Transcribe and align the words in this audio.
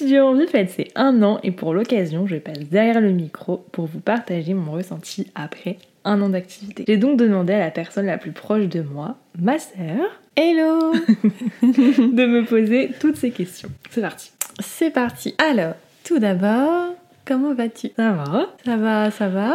Studio 0.00 0.28
Envie 0.28 0.46
fête 0.46 0.70
c'est 0.74 0.88
un 0.94 1.22
an 1.22 1.40
et 1.42 1.50
pour 1.50 1.74
l'occasion, 1.74 2.26
je 2.26 2.36
passe 2.36 2.60
derrière 2.60 3.02
le 3.02 3.10
micro 3.10 3.58
pour 3.70 3.84
vous 3.84 4.00
partager 4.00 4.54
mon 4.54 4.72
ressenti 4.72 5.30
après 5.34 5.76
un 6.06 6.22
an 6.22 6.30
d'activité. 6.30 6.86
J'ai 6.88 6.96
donc 6.96 7.18
demandé 7.18 7.52
à 7.52 7.58
la 7.58 7.70
personne 7.70 8.06
la 8.06 8.16
plus 8.16 8.32
proche 8.32 8.64
de 8.64 8.80
moi, 8.80 9.18
ma 9.38 9.58
sœur, 9.58 10.08
Hello 10.36 10.94
de 11.62 12.26
me 12.26 12.46
poser 12.46 12.92
toutes 12.98 13.16
ces 13.16 13.30
questions. 13.30 13.68
C'est 13.90 14.00
parti. 14.00 14.32
C'est 14.60 14.88
parti. 14.88 15.34
Alors, 15.36 15.74
tout 16.02 16.18
d'abord, 16.18 16.94
comment 17.26 17.52
vas-tu? 17.52 17.90
Ça 17.94 18.12
va 18.12 18.46
Ça 18.64 18.76
va, 18.78 19.10
ça 19.10 19.28
va? 19.28 19.54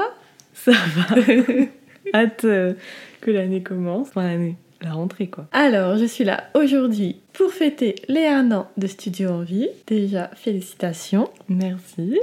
Ça 0.54 0.73
va. 0.73 1.16
Hâte 2.14 2.46
euh, 2.46 2.73
que 3.21 3.32
l'année 3.32 3.64
commence. 3.64 4.09
Enfin, 4.09 4.27
l'année, 4.27 4.57
la 4.82 4.94
rentrée 4.94 5.28
quoi. 5.28 5.48
Alors, 5.52 5.98
je 5.98 6.05
suis 6.05 6.23
là 6.23 6.46
aujourd'hui 6.54 7.21
pour 7.34 7.52
fêter 7.52 7.96
les 8.07 8.25
1 8.25 8.52
an 8.52 8.68
de 8.78 8.88
Studio 8.88 9.30
Envie. 9.30 9.70
Déjà, 9.88 10.30
félicitations. 10.36 11.30
Merci. 11.50 12.20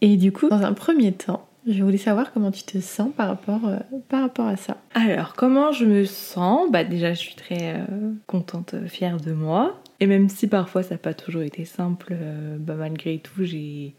Et 0.00 0.16
du 0.16 0.32
coup, 0.32 0.48
dans 0.48 0.62
un 0.62 0.72
premier 0.74 1.12
temps, 1.12 1.48
je 1.66 1.82
voulais 1.82 1.98
savoir 1.98 2.32
comment 2.32 2.50
tu 2.50 2.62
te 2.62 2.78
sens 2.80 3.10
par 3.14 3.28
rapport, 3.28 3.66
euh, 3.66 3.78
par 4.08 4.22
rapport 4.22 4.46
à 4.46 4.56
ça. 4.56 4.78
Alors, 4.94 5.34
comment 5.34 5.72
je 5.72 5.84
me 5.84 6.04
sens? 6.04 6.70
Bah 6.70 6.84
déjà, 6.84 7.12
je 7.12 7.18
suis 7.18 7.34
très 7.34 7.74
euh, 7.74 8.12
contente, 8.26 8.74
euh, 8.74 8.86
fière 8.86 9.18
de 9.18 9.32
moi. 9.32 9.80
Et 10.00 10.06
même 10.06 10.28
si 10.28 10.46
parfois 10.46 10.82
ça 10.82 10.94
n'a 10.94 10.98
pas 10.98 11.14
toujours 11.14 11.42
été 11.42 11.64
simple, 11.64 12.12
euh, 12.12 12.56
bah 12.58 12.74
malgré 12.74 13.18
tout, 13.18 13.44
j'ai 13.44 13.94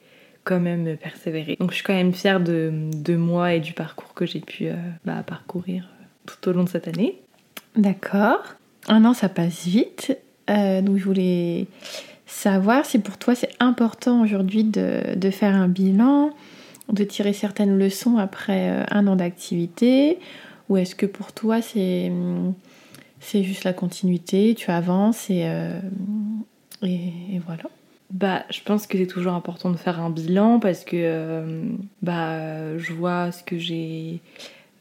quand 0.46 0.60
même 0.60 0.98
persévéré. 0.98 1.58
Donc 1.60 1.72
je 1.72 1.76
suis 1.76 1.84
quand 1.84 1.94
même 1.94 2.14
fière 2.14 2.40
de, 2.40 2.90
de 2.94 3.16
moi 3.16 3.54
et 3.54 3.60
du 3.60 3.74
parcours 3.74 4.14
que 4.14 4.26
j'ai 4.26 4.40
pu 4.40 4.70
bah, 5.06 5.22
parcourir 5.22 5.90
tout 6.26 6.50
au 6.50 6.54
long 6.54 6.64
de 6.64 6.70
cette 6.70 6.88
année. 6.88 7.22
D'accord. 7.76 8.56
Un 8.88 9.06
an, 9.06 9.14
ça 9.14 9.30
passe 9.30 9.66
vite. 9.66 10.18
Euh, 10.50 10.82
donc, 10.82 10.98
je 10.98 11.04
voulais 11.04 11.68
savoir 12.26 12.86
si 12.86 13.00
pour 13.00 13.18
toi 13.18 13.36
c'est 13.36 13.52
important 13.60 14.22
aujourd'hui 14.22 14.64
de, 14.64 15.30
faire 15.32 15.56
un 15.56 15.68
bilan, 15.68 16.32
de 16.92 17.04
tirer 17.04 17.34
certaines 17.34 17.78
leçons 17.78 18.18
après 18.18 18.70
euh, 18.70 18.84
un 18.92 19.08
an 19.08 19.16
d'activité, 19.16 20.20
ou 20.70 20.78
est-ce 20.78 20.96
que 20.96 21.08
pour 21.08 21.34
toi 21.34 21.62
c'est 21.62 22.10
hum, 22.10 22.54
c'est 23.20 23.44
juste 23.44 23.64
la 23.64 23.74
continuité, 23.74 24.54
tu 24.56 24.70
avances 24.72 25.30
et, 25.30 25.42
euh, 25.46 25.80
et, 26.84 27.12
et 27.34 27.42
voilà. 27.46 27.64
Bah, 28.12 28.44
je 28.50 28.62
pense 28.62 28.88
que 28.88 28.98
c'est 28.98 29.08
toujours 29.08 29.34
important 29.34 29.72
de 29.72 29.78
faire 29.78 30.00
un 30.00 30.10
bilan 30.10 30.60
parce 30.60 30.84
que 30.86 31.64
bah, 32.02 32.78
je 32.78 32.94
vois 32.94 33.32
ce 33.32 33.44
que 33.44 33.58
j'ai 33.58 34.22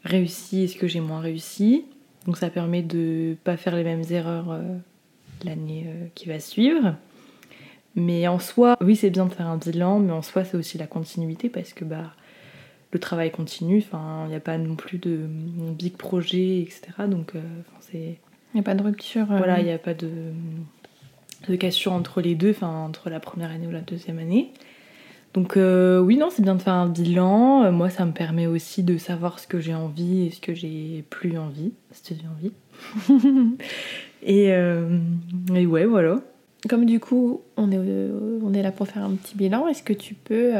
réussi 0.03 0.63
et 0.63 0.67
ce 0.67 0.77
que 0.77 0.87
j'ai 0.87 0.99
moins 0.99 1.19
réussi. 1.19 1.83
Donc 2.25 2.37
ça 2.37 2.49
permet 2.49 2.81
de 2.81 3.35
pas 3.43 3.57
faire 3.57 3.75
les 3.75 3.83
mêmes 3.83 4.03
erreurs 4.09 4.51
euh, 4.51 4.61
l'année 5.43 5.85
euh, 5.87 6.07
qui 6.15 6.27
va 6.27 6.39
suivre. 6.39 6.95
Mais 7.95 8.27
en 8.27 8.39
soi, 8.39 8.77
oui, 8.81 8.95
c'est 8.95 9.09
bien 9.09 9.25
de 9.25 9.33
faire 9.33 9.47
un 9.47 9.57
bilan, 9.57 9.99
mais 9.99 10.11
en 10.11 10.21
soi, 10.21 10.43
c'est 10.43 10.57
aussi 10.57 10.77
la 10.77 10.87
continuité 10.87 11.49
parce 11.49 11.73
que 11.73 11.83
bah, 11.83 12.13
le 12.91 12.99
travail 12.99 13.31
continue. 13.31 13.79
Enfin, 13.79 14.23
il 14.25 14.29
n'y 14.29 14.35
a 14.35 14.39
pas 14.39 14.57
non 14.57 14.75
plus 14.75 14.97
de 14.97 15.17
mm, 15.27 15.73
big 15.73 15.97
projet, 15.97 16.61
etc. 16.61 16.81
Donc, 17.07 17.35
euh, 17.35 17.41
c'est 17.79 18.19
Il 18.53 18.55
n'y 18.55 18.59
a 18.59 18.63
pas 18.63 18.75
de 18.75 18.83
rupture. 18.83 19.25
voilà, 19.25 19.59
il 19.59 19.65
n'y 19.65 19.71
a 19.71 19.79
pas 19.79 19.93
de, 19.93 20.09
de 21.47 21.55
cassure 21.55 21.93
entre 21.93 22.21
les 22.21 22.35
deux, 22.35 22.51
enfin 22.51 22.69
entre 22.69 23.09
la 23.09 23.19
première 23.19 23.51
année 23.51 23.67
ou 23.67 23.71
la 23.71 23.81
deuxième 23.81 24.19
année. 24.19 24.53
Donc 25.33 25.57
euh, 25.57 25.99
oui, 25.99 26.17
non, 26.17 26.29
c'est 26.31 26.41
bien 26.41 26.55
de 26.55 26.61
faire 26.61 26.73
un 26.73 26.87
bilan. 26.87 27.63
Euh, 27.63 27.71
moi, 27.71 27.89
ça 27.89 28.05
me 28.05 28.11
permet 28.11 28.47
aussi 28.47 28.83
de 28.83 28.97
savoir 28.97 29.39
ce 29.39 29.47
que 29.47 29.59
j'ai 29.59 29.75
envie 29.75 30.27
et 30.27 30.31
ce 30.31 30.41
que 30.41 30.53
j'ai 30.53 31.03
plus 31.09 31.37
envie, 31.37 31.71
si 31.91 32.15
j'ai 32.19 32.27
envie. 32.27 33.55
et, 34.23 34.51
euh, 34.53 34.99
et 35.53 35.65
ouais, 35.65 35.85
voilà. 35.85 36.21
Comme 36.67 36.85
du 36.85 36.99
coup, 36.99 37.41
on 37.57 37.71
est, 37.71 37.77
on 37.77 38.53
est 38.53 38.61
là 38.61 38.71
pour 38.71 38.87
faire 38.87 39.03
un 39.03 39.11
petit 39.11 39.35
bilan, 39.37 39.67
est-ce 39.67 39.83
que 39.83 39.93
tu 39.93 40.13
peux 40.13 40.51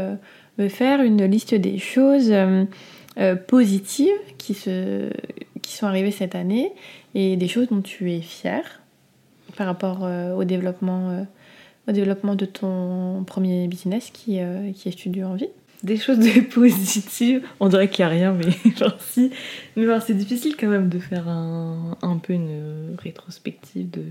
me 0.57 0.69
faire 0.69 1.01
une 1.01 1.25
liste 1.25 1.53
des 1.55 1.77
choses 1.77 2.33
positives 3.47 4.15
qui, 4.37 4.53
se, 4.53 5.09
qui 5.61 5.75
sont 5.75 5.87
arrivées 5.87 6.11
cette 6.11 6.35
année 6.35 6.71
et 7.15 7.35
des 7.35 7.49
choses 7.49 7.67
dont 7.67 7.81
tu 7.81 8.13
es 8.13 8.21
fière 8.21 8.79
par 9.57 9.67
rapport 9.67 10.07
au, 10.37 10.45
développement, 10.45 11.25
au 11.89 11.91
développement 11.91 12.35
de 12.35 12.45
ton 12.45 13.23
premier 13.25 13.67
business 13.67 14.09
qui, 14.11 14.39
euh, 14.39 14.71
qui 14.73 14.89
est 14.89 14.91
Studio 14.91 15.27
en 15.27 15.35
vie 15.35 15.49
Des 15.83 15.97
choses 15.97 16.19
de 16.19 16.41
positives, 16.53 17.43
on 17.59 17.67
dirait 17.67 17.89
qu'il 17.89 18.05
n'y 18.05 18.11
a 18.11 18.13
rien, 18.13 18.33
mais 18.33 18.71
genre 18.77 18.99
si. 18.99 19.31
Mais 19.75 19.85
bon, 19.85 19.99
c'est 19.99 20.13
difficile 20.13 20.55
quand 20.57 20.67
même 20.67 20.89
de 20.89 20.99
faire 20.99 21.27
un, 21.27 21.97
un 22.01 22.17
peu 22.17 22.33
une 22.33 22.95
rétrospective 22.97 23.89
de 23.89 24.03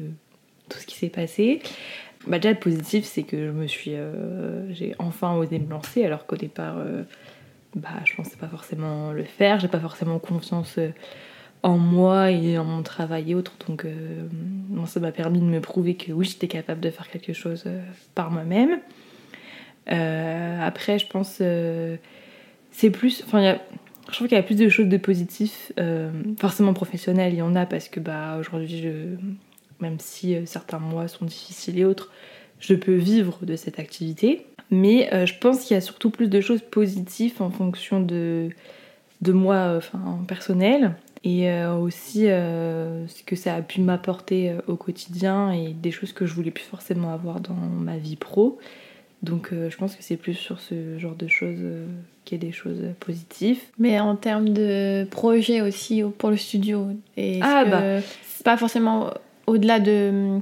tout 0.69 0.79
ce 0.79 0.87
qui 0.87 0.97
s'est 0.97 1.09
passé. 1.09 1.63
Bah 2.27 2.39
déjà, 2.39 2.53
le 2.53 2.59
positif, 2.59 3.05
c'est 3.05 3.23
que 3.23 3.47
je 3.47 3.51
me 3.51 3.67
suis, 3.67 3.95
euh, 3.95 4.73
j'ai 4.75 4.95
enfin 4.99 5.35
osé 5.35 5.59
me 5.59 5.71
lancer, 5.71 6.05
alors 6.05 6.27
qu'au 6.27 6.37
départ, 6.37 6.77
euh, 6.79 7.03
bah, 7.75 7.89
je 8.05 8.15
pensais 8.15 8.37
pas 8.37 8.49
forcément 8.49 9.13
le 9.13 9.25
faire. 9.25 9.61
J'ai 9.61 9.69
pas 9.69 9.81
forcément 9.81 10.19
confiance 10.19 10.77
euh, 10.79 10.91
en 11.63 11.79
moi 11.79 12.31
et 12.31 12.59
en 12.59 12.65
mon 12.65 12.83
travail 12.83 13.33
et 13.33 13.35
autres. 13.35 13.53
Donc, 13.67 13.85
euh, 13.85 14.27
ça 14.87 15.01
m'a 15.01 15.13
permis 15.13 15.41
de 15.41 15.45
me 15.45 15.61
prouver 15.61 15.95
que 15.95 16.13
oui, 16.13 16.27
j'étais 16.27 16.49
capable 16.49 16.81
de 16.81 16.91
faire 16.91 17.09
quelque 17.09 17.33
chose 17.33 17.65
euh, 17.67 17.81
par 18.15 18.31
moi-même. 18.31 18.81
Euh, 19.91 20.61
après, 20.63 20.99
je 20.99 21.07
pense, 21.07 21.43
c'est 22.71 22.91
plus, 22.91 23.23
enfin, 23.27 23.59
je 24.09 24.15
trouve 24.15 24.29
qu'il 24.29 24.37
y 24.37 24.41
a 24.41 24.43
plus 24.43 24.57
de 24.57 24.69
choses 24.69 24.89
de 24.89 24.97
positifs. 24.97 25.73
forcément 26.39 26.75
professionnels, 26.75 27.33
il 27.33 27.39
y 27.39 27.43
en 27.43 27.57
a 27.57 27.67
parce 27.67 27.89
que 27.89 28.01
bah 28.01 28.37
aujourd'hui, 28.39 28.85
même 29.81 29.97
si 29.99 30.37
certains 30.47 30.79
mois 30.79 31.09
sont 31.09 31.25
difficiles 31.25 31.79
et 31.79 31.85
autres, 31.85 32.13
je 32.61 32.75
peux 32.75 32.97
vivre 32.97 33.47
de 33.47 33.57
cette 33.57 33.79
activité. 33.79 34.47
Mais 34.71 35.09
je 35.27 35.33
pense 35.39 35.65
qu'il 35.65 35.75
y 35.75 35.79
a 35.79 35.81
surtout 35.81 36.11
plus 36.11 36.29
de 36.29 36.41
choses 36.43 36.61
positives 36.61 37.41
en 37.41 37.51
fonction 37.51 38.01
de, 38.01 38.51
de 39.23 39.33
moi, 39.33 39.75
enfin 39.79 40.23
personnel, 40.29 40.97
et 41.29 41.51
euh, 41.51 41.77
aussi 41.77 42.29
euh, 42.29 43.07
ce 43.07 43.23
que 43.23 43.37
ça 43.37 43.55
a 43.55 43.61
pu 43.61 43.83
m'apporter 43.83 44.51
euh, 44.51 44.61
au 44.67 44.77
quotidien 44.77 45.53
et 45.53 45.75
des 45.75 45.91
choses 45.91 46.13
que 46.13 46.25
je 46.25 46.33
voulais 46.33 46.51
plus 46.51 46.65
forcément 46.65 47.13
avoir 47.13 47.41
dans 47.41 47.55
ma 47.55 47.99
vie 47.99 48.17
pro. 48.17 48.59
Donc 49.23 49.51
je 49.53 49.77
pense 49.77 49.97
que 49.97 50.03
c'est 50.05 50.17
plus 50.17 50.35
sur 50.35 50.61
ce 50.61 50.97
genre 50.97 51.17
de 51.17 51.27
choses 51.27 51.59
qu'il 52.25 52.39
y 52.39 52.41
a 52.41 52.47
des 52.47 52.53
choses 52.53 52.81
positives. 53.01 53.59
Mais 53.77 53.99
en 53.99 54.15
termes 54.15 54.51
de 54.51 55.09
projet 55.11 55.61
aussi 55.61 56.05
pour 56.19 56.31
le 56.31 56.37
studio, 56.37 56.87
et 57.17 57.41
Ah, 57.43 57.65
bah. 57.65 58.01
c'est 58.29 58.45
pas 58.45 58.57
forcément 58.57 59.11
au-delà 59.49 59.81
de 59.81 60.41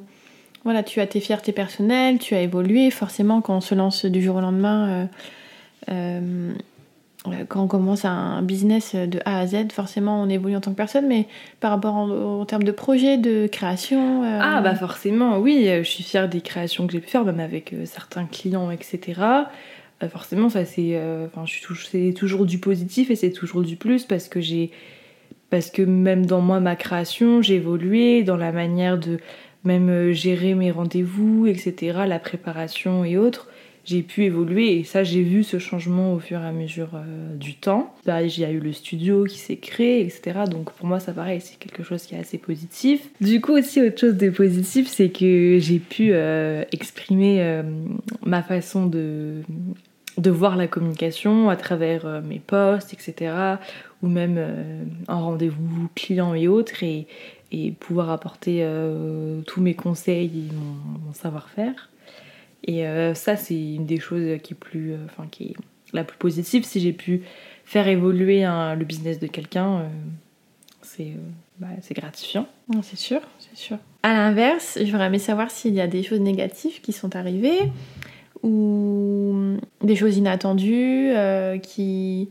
voilà, 0.66 0.82
tu 0.82 1.00
as 1.00 1.06
tes 1.06 1.20
fiertés 1.20 1.52
personnelles, 1.52 2.18
tu 2.18 2.34
as 2.34 2.42
évolué. 2.42 2.90
Forcément, 2.90 3.40
quand 3.40 3.56
on 3.56 3.60
se 3.60 3.76
lance 3.76 4.04
du 4.04 4.20
jour 4.20 4.34
au 4.34 4.40
lendemain, 4.40 4.88
euh, 4.88 5.06
euh, 5.90 6.20
euh, 6.20 6.54
quand 7.48 7.62
on 7.62 7.66
commence 7.66 8.04
un 8.04 8.42
business 8.42 8.94
de 8.94 9.20
A 9.24 9.40
à 9.40 9.46
Z, 9.46 9.72
forcément, 9.72 10.22
on 10.22 10.28
évolue 10.28 10.56
en 10.56 10.60
tant 10.60 10.70
que 10.70 10.76
personne. 10.76 11.06
Mais 11.06 11.26
par 11.60 11.70
rapport 11.70 11.94
en, 11.94 12.44
termes 12.44 12.64
de 12.64 12.72
projet, 12.72 13.18
de 13.18 13.46
création, 13.46 14.24
euh, 14.24 14.38
Ah 14.40 14.60
bah 14.60 14.74
forcément, 14.74 15.38
oui, 15.38 15.68
euh, 15.68 15.82
je 15.82 15.90
suis 15.90 16.04
fière 16.04 16.28
des 16.28 16.40
créations 16.40 16.86
que 16.86 16.92
j'ai 16.92 17.00
pu 17.00 17.08
faire, 17.08 17.24
même 17.24 17.40
avec 17.40 17.72
euh, 17.72 17.84
certains 17.86 18.24
clients, 18.24 18.70
etc. 18.70 19.46
Euh, 20.02 20.08
forcément, 20.08 20.50
ça 20.50 20.64
c'est, 20.64 20.90
euh, 20.94 21.26
enfin, 21.26 21.44
c'est 21.90 22.12
toujours 22.12 22.44
du 22.44 22.58
positif 22.58 23.10
et 23.10 23.16
c'est 23.16 23.32
toujours 23.32 23.62
du 23.62 23.76
plus 23.76 24.04
parce 24.04 24.28
que 24.28 24.40
j'ai, 24.40 24.70
parce 25.50 25.70
que 25.70 25.82
même 25.82 26.26
dans 26.26 26.40
moi 26.40 26.60
ma 26.60 26.76
création, 26.76 27.40
j'ai 27.40 27.54
évolué 27.54 28.22
dans 28.22 28.36
la 28.36 28.52
manière 28.52 28.98
de 28.98 29.18
même 29.64 29.88
euh, 29.88 30.12
gérer 30.12 30.54
mes 30.54 30.70
rendez-vous, 30.70 31.46
etc. 31.46 32.00
La 32.06 32.18
préparation 32.18 33.04
et 33.04 33.16
autres. 33.16 33.48
J'ai 33.86 34.02
pu 34.02 34.24
évoluer 34.24 34.80
et 34.80 34.84
ça 34.84 35.04
j'ai 35.04 35.22
vu 35.22 35.44
ce 35.44 35.60
changement 35.60 36.12
au 36.12 36.18
fur 36.18 36.40
et 36.40 36.44
à 36.44 36.50
mesure 36.50 36.90
euh, 36.94 37.36
du 37.36 37.54
temps. 37.54 37.94
Bah, 38.04 38.20
il 38.20 38.36
y 38.36 38.44
a 38.44 38.50
eu 38.50 38.58
le 38.58 38.72
studio 38.72 39.24
qui 39.24 39.38
s'est 39.38 39.58
créé, 39.58 40.00
etc. 40.00 40.40
Donc 40.50 40.72
pour 40.72 40.88
moi 40.88 40.98
ça 40.98 41.12
pareil, 41.12 41.40
c'est 41.40 41.56
quelque 41.56 41.84
chose 41.84 42.02
qui 42.02 42.16
est 42.16 42.18
assez 42.18 42.36
positif. 42.36 43.08
Du 43.20 43.40
coup 43.40 43.52
aussi 43.52 43.80
autre 43.80 44.00
chose 44.00 44.16
de 44.16 44.28
positif, 44.30 44.88
c'est 44.88 45.10
que 45.10 45.58
j'ai 45.60 45.78
pu 45.78 46.08
euh, 46.10 46.64
exprimer 46.72 47.40
euh, 47.40 47.62
ma 48.24 48.42
façon 48.42 48.86
de, 48.86 49.42
de 50.18 50.30
voir 50.30 50.56
la 50.56 50.66
communication 50.66 51.48
à 51.48 51.54
travers 51.54 52.22
mes 52.22 52.40
posts, 52.40 52.92
etc. 52.92 53.34
Ou 54.02 54.08
même 54.08 54.38
en 55.06 55.20
rendez-vous 55.26 55.88
clients 55.94 56.34
et 56.34 56.48
autres 56.48 56.82
et, 56.82 57.06
et 57.52 57.70
pouvoir 57.70 58.10
apporter 58.10 58.68
tous 59.46 59.60
mes 59.60 59.74
conseils 59.74 60.26
et 60.26 60.54
mon 60.54 61.12
savoir-faire. 61.12 61.88
Et 62.64 62.86
euh, 62.86 63.14
ça, 63.14 63.36
c'est 63.36 63.54
une 63.74 63.86
des 63.86 64.00
choses 64.00 64.40
qui 64.42 64.54
est, 64.54 64.56
plus, 64.56 64.92
euh, 64.92 64.96
enfin, 65.06 65.26
qui 65.30 65.44
est 65.50 65.54
la 65.92 66.04
plus 66.04 66.18
positive. 66.18 66.64
Si 66.64 66.80
j'ai 66.80 66.92
pu 66.92 67.22
faire 67.64 67.86
évoluer 67.88 68.44
un- 68.44 68.74
le 68.74 68.84
business 68.84 69.18
de 69.20 69.26
quelqu'un, 69.26 69.78
euh, 69.80 69.88
c'est 70.82 71.08
euh, 71.10 71.20
bah, 71.58 71.68
c'est 71.82 71.94
gratifiant. 71.94 72.46
C'est 72.82 72.98
sûr, 72.98 73.20
c'est 73.38 73.56
sûr. 73.56 73.78
À 74.02 74.12
l'inverse, 74.12 74.78
j'aurais 74.84 75.06
aimé 75.06 75.18
savoir 75.18 75.50
s'il 75.50 75.74
y 75.74 75.80
a 75.80 75.86
des 75.86 76.02
choses 76.02 76.20
négatives 76.20 76.80
qui 76.80 76.92
sont 76.92 77.14
arrivées 77.16 77.70
ou 78.42 79.56
des 79.82 79.96
choses 79.96 80.16
inattendues 80.16 81.10
euh, 81.10 81.58
qui, 81.58 82.28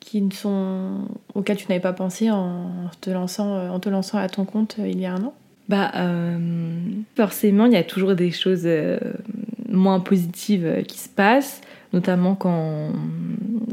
qui 0.00 0.22
ne 0.22 0.30
sont 0.32 1.08
auxquelles 1.34 1.56
tu 1.56 1.66
n'avais 1.68 1.80
pas 1.80 1.92
pensé 1.92 2.30
en 2.30 2.70
te 3.00 3.10
lançant, 3.10 3.68
en 3.68 3.80
te 3.80 3.88
lançant 3.88 4.18
à 4.18 4.28
ton 4.28 4.44
compte 4.44 4.76
il 4.78 4.98
y 5.00 5.06
a 5.06 5.12
un 5.14 5.24
an? 5.24 5.34
Bah, 5.68 5.90
euh, 5.96 6.78
forcément, 7.16 7.66
il 7.66 7.72
y 7.72 7.76
a 7.76 7.82
toujours 7.82 8.14
des 8.14 8.30
choses 8.30 8.62
euh, 8.66 8.98
moins 9.76 10.00
positives 10.00 10.84
qui 10.86 10.98
se 10.98 11.08
passent, 11.08 11.60
notamment 11.92 12.34
quand, 12.34 12.90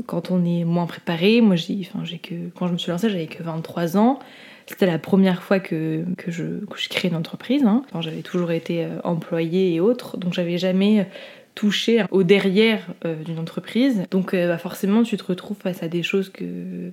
quand 0.06 0.32
on 0.32 0.46
est 0.46 0.64
moins 0.64 0.86
préparé. 0.86 1.42
Moi, 1.42 1.56
j'ai, 1.56 1.88
que, 2.22 2.36
quand 2.56 2.68
je 2.68 2.74
me 2.74 2.78
suis 2.78 2.92
lancée, 2.92 3.10
j'avais 3.10 3.28
que 3.28 3.44
23 3.44 3.98
ans. 3.98 4.20
C'était 4.66 4.86
la 4.86 5.00
première 5.00 5.44
fois 5.44 5.60
que, 5.60 6.06
que, 6.18 6.32
je, 6.32 6.66
que 6.66 6.78
je 6.78 6.88
crée 6.88 7.10
une 7.10 7.16
entreprise. 7.16 7.66
Hein. 7.66 7.84
j'avais 8.00 8.22
toujours 8.22 8.52
été 8.52 8.88
employée 9.04 9.74
et 9.74 9.80
autres, 9.82 10.18
donc 10.18 10.34
j'avais 10.34 10.58
jamais 10.58 11.06
toucher 11.56 12.04
au 12.12 12.24
derrière 12.24 12.88
euh, 13.06 13.16
d'une 13.24 13.40
entreprise. 13.40 14.04
Donc 14.12 14.34
euh, 14.34 14.48
bah, 14.48 14.58
forcément, 14.58 15.04
tu 15.04 15.18
te 15.18 15.24
retrouves 15.24 15.58
face 15.58 15.84
à 15.84 15.88
des 15.88 16.04
choses 16.04 16.30
que 16.30 16.46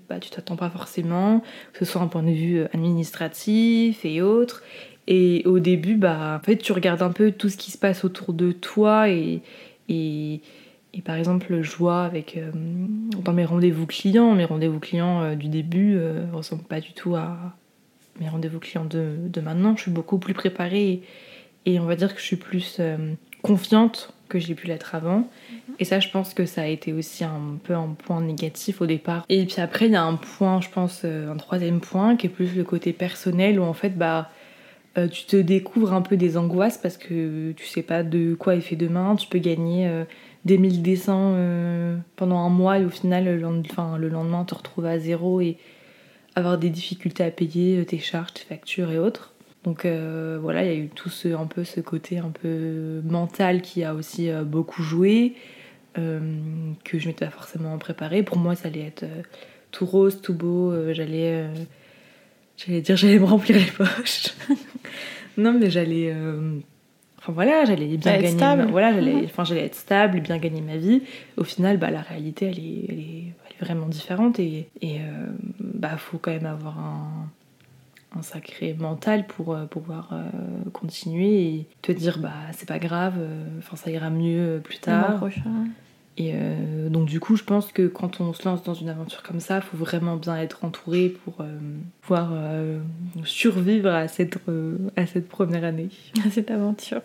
bah, 0.08 0.18
tu 0.20 0.30
t'attends 0.30 0.56
pas 0.56 0.70
forcément, 0.70 1.42
que 1.72 1.84
ce 1.84 1.90
soit 1.90 2.02
un 2.02 2.08
point 2.08 2.22
de 2.22 2.30
vue 2.30 2.64
administratif 2.72 4.04
et 4.04 4.22
autres. 4.22 4.62
Et 5.10 5.42
au 5.44 5.58
début, 5.58 5.96
bah, 5.96 6.38
en 6.40 6.44
fait, 6.44 6.56
tu 6.56 6.72
regardes 6.72 7.02
un 7.02 7.10
peu 7.10 7.32
tout 7.32 7.50
ce 7.50 7.58
qui 7.58 7.70
se 7.70 7.76
passe 7.76 8.04
autour 8.04 8.32
de 8.32 8.52
toi 8.52 9.10
et, 9.10 9.42
et, 9.90 10.40
et 10.94 11.02
par 11.02 11.16
exemple, 11.16 11.60
je 11.60 11.76
vois 11.76 12.04
avec 12.04 12.38
euh, 12.38 12.50
dans 13.22 13.32
mes 13.32 13.44
rendez-vous 13.44 13.86
clients, 13.86 14.34
mes 14.34 14.46
rendez-vous 14.46 14.80
clients 14.80 15.34
du 15.34 15.48
début 15.48 15.96
ne 15.96 16.32
ressemblent 16.32 16.64
pas 16.64 16.80
du 16.80 16.92
tout 16.92 17.14
à 17.16 17.56
mes 18.20 18.28
rendez-vous 18.28 18.60
clients 18.60 18.84
de, 18.84 19.16
de, 19.18 19.40
maintenant. 19.40 19.76
Je 19.76 19.82
suis 19.82 19.90
beaucoup 19.90 20.18
plus 20.18 20.34
préparée 20.34 20.90
et, 20.90 21.02
et, 21.66 21.80
on 21.80 21.84
va 21.84 21.96
dire 21.96 22.14
que 22.14 22.20
je 22.20 22.26
suis 22.26 22.36
plus 22.36 22.80
confiante 23.42 24.14
que 24.30 24.38
j'ai 24.38 24.54
pu 24.54 24.66
l'être 24.66 24.94
avant. 24.94 25.18
Mhm. 25.18 25.74
Et 25.78 25.84
ça, 25.84 26.00
je 26.00 26.08
pense 26.08 26.32
que 26.32 26.46
ça 26.46 26.62
a 26.62 26.66
été 26.66 26.94
aussi 26.94 27.24
un 27.24 27.58
peu 27.62 27.74
un 27.74 27.88
point 27.88 28.22
négatif 28.22 28.80
au 28.80 28.86
départ. 28.86 29.26
Et 29.28 29.44
puis 29.44 29.60
après, 29.60 29.86
il 29.86 29.92
y 29.92 29.96
a 29.96 30.02
un 30.02 30.14
point, 30.14 30.62
je 30.62 30.70
pense, 30.70 31.02
euh, 31.04 31.30
un 31.30 31.36
troisième 31.36 31.80
point, 31.80 32.16
qui 32.16 32.26
est 32.26 32.30
plus 32.30 32.56
le 32.56 32.64
côté 32.64 32.94
personnel, 32.94 33.60
où 33.60 33.64
en 33.64 33.74
fait, 33.74 33.98
bah, 33.98 34.30
euh, 34.98 35.08
tu 35.08 35.24
te 35.24 35.36
découvres 35.36 35.92
un 35.92 36.02
peu 36.02 36.16
des 36.16 36.36
angoisses 36.36 36.78
parce 36.78 36.96
que 36.96 37.52
tu 37.52 37.66
sais 37.66 37.82
pas 37.82 38.02
de 38.02 38.34
quoi 38.34 38.56
est 38.56 38.60
fait 38.60 38.76
demain. 38.76 39.16
Tu 39.16 39.28
peux 39.28 39.38
gagner 39.38 39.88
euh, 39.88 40.04
des 40.44 40.58
mille 40.58 40.82
dessins 40.82 41.36
pendant 42.16 42.38
un 42.38 42.48
mois 42.48 42.78
et 42.78 42.84
au 42.84 42.90
final, 42.90 43.24
le, 43.24 43.36
lendemain, 43.36 43.98
le 43.98 44.08
lendemain, 44.08 44.44
te 44.44 44.54
retrouves 44.54 44.86
à 44.86 44.98
zéro 44.98 45.40
et 45.40 45.58
avoir 46.34 46.58
des 46.58 46.70
difficultés 46.70 47.24
à 47.24 47.30
payer 47.30 47.84
tes 47.84 47.98
charges, 47.98 48.34
tes 48.34 48.44
factures 48.44 48.90
et 48.90 48.98
autres. 48.98 49.34
Donc 49.64 49.84
euh, 49.84 50.38
voilà, 50.40 50.64
il 50.64 50.68
y 50.68 50.74
a 50.74 50.78
eu 50.78 50.88
tout 50.88 51.10
ce, 51.10 51.28
un 51.28 51.46
peu 51.46 51.64
ce 51.64 51.80
côté 51.80 52.18
un 52.18 52.30
peu 52.30 53.02
mental 53.04 53.60
qui 53.60 53.84
a 53.84 53.94
aussi 53.94 54.30
euh, 54.30 54.42
beaucoup 54.42 54.82
joué, 54.82 55.34
euh, 55.98 56.20
que 56.84 56.98
je 56.98 57.08
m'étais 57.08 57.26
pas 57.26 57.30
forcément 57.30 57.76
préparée. 57.78 58.22
Pour 58.22 58.38
moi, 58.38 58.54
ça 58.54 58.68
allait 58.68 58.86
être 58.86 59.04
tout 59.70 59.84
rose, 59.84 60.22
tout 60.22 60.34
beau. 60.34 60.72
j'allais, 60.92 61.46
j'allais 62.66 62.80
dire, 62.80 62.96
j'allais 62.96 63.18
me 63.18 63.24
remplir 63.24 63.56
les 63.56 63.64
poches. 63.64 64.34
non, 65.38 65.52
mais 65.52 65.70
j'allais, 65.70 66.14
enfin 67.18 67.32
voilà, 67.32 67.64
j'allais 67.64 67.96
bien 67.96 68.16
gagner. 68.16 68.28
Stable. 68.28 68.66
voilà, 68.70 68.92
j'allais, 68.92 69.14
mhm. 69.14 69.24
enfin 69.24 69.44
j'allais 69.44 69.64
être 69.64 69.74
stable 69.74 70.18
et 70.18 70.20
bien 70.20 70.38
gagner 70.38 70.60
ma 70.60 70.76
vie. 70.76 71.02
Au 71.36 71.44
final, 71.44 71.78
bah 71.78 71.90
la 71.90 72.02
réalité, 72.02 72.46
elle 72.46 72.58
est, 72.58 72.84
elle 72.88 73.00
est, 73.00 73.34
vraiment 73.60 73.88
différente 73.88 74.38
et, 74.38 74.70
et 74.80 75.00
bah 75.60 75.98
faut 75.98 76.16
quand 76.16 76.30
même 76.30 76.46
avoir 76.46 76.78
un 76.78 77.28
un 78.16 78.22
sacré 78.22 78.74
mental 78.74 79.26
pour 79.26 79.54
euh, 79.54 79.66
pouvoir 79.66 80.10
euh, 80.12 80.24
continuer 80.72 81.42
et 81.42 81.66
te 81.82 81.92
dire 81.92 82.18
bah 82.18 82.32
c'est 82.52 82.68
pas 82.68 82.78
grave, 82.78 83.14
euh, 83.18 83.44
enfin 83.58 83.76
ça 83.76 83.90
ira 83.90 84.10
mieux 84.10 84.60
plus 84.62 84.78
tard. 84.78 85.22
Et 86.22 86.34
donc 86.90 87.06
du 87.06 87.18
coup 87.18 87.36
je 87.36 87.44
pense 87.44 87.72
que 87.72 87.86
quand 87.86 88.20
on 88.20 88.34
se 88.34 88.44
lance 88.44 88.62
dans 88.62 88.74
une 88.74 88.90
aventure 88.90 89.22
comme 89.22 89.40
ça, 89.40 89.56
il 89.56 89.62
faut 89.62 89.76
vraiment 89.76 90.16
bien 90.16 90.36
être 90.36 90.64
entouré 90.64 91.08
pour 91.08 91.44
pouvoir 92.02 92.32
survivre 93.24 93.88
à 93.88 94.06
cette, 94.06 94.38
première 95.28 95.64
année. 95.64 95.88
À 96.26 96.30
cette 96.30 96.50
aventure. 96.50 97.00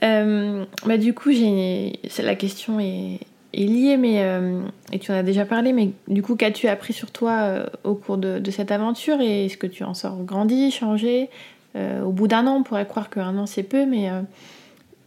bah 0.00 0.96
du 0.98 1.12
coup 1.12 1.30
la 1.30 2.34
question 2.34 2.80
est 2.80 3.20
est 3.52 3.64
lié, 3.64 3.96
mais, 3.96 4.22
euh, 4.22 4.62
et 4.92 4.98
tu 4.98 5.10
en 5.10 5.14
as 5.14 5.22
déjà 5.22 5.44
parlé, 5.44 5.72
mais 5.72 5.90
du 6.08 6.22
coup, 6.22 6.36
qu'as-tu 6.36 6.68
appris 6.68 6.92
sur 6.92 7.10
toi 7.10 7.32
euh, 7.40 7.66
au 7.84 7.94
cours 7.94 8.18
de, 8.18 8.50
cette 8.50 8.70
aventure? 8.70 9.20
Et 9.20 9.46
est-ce 9.46 9.56
que 9.56 9.66
tu 9.66 9.84
en 9.84 9.94
sors 9.94 10.22
grandi, 10.22 10.70
changé? 10.70 11.30
Euh, 11.76 12.02
Au 12.02 12.12
bout 12.12 12.28
d'un 12.28 12.46
an, 12.46 12.56
on 12.56 12.62
pourrait 12.62 12.86
croire 12.86 13.10
qu'un 13.10 13.36
an 13.36 13.46
c'est 13.46 13.62
peu, 13.62 13.86
mais 13.86 14.08